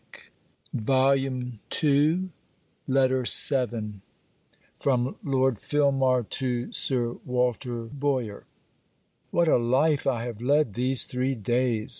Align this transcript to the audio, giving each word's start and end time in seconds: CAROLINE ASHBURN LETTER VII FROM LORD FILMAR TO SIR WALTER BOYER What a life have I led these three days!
CAROLINE 0.75 1.59
ASHBURN 1.69 2.31
LETTER 2.87 3.23
VII 3.23 4.01
FROM 4.79 5.15
LORD 5.23 5.59
FILMAR 5.59 6.23
TO 6.23 6.71
SIR 6.73 7.13
WALTER 7.23 7.83
BOYER 7.83 8.45
What 9.29 9.47
a 9.47 9.57
life 9.57 10.05
have 10.05 10.41
I 10.41 10.43
led 10.43 10.73
these 10.73 11.05
three 11.05 11.35
days! 11.35 11.89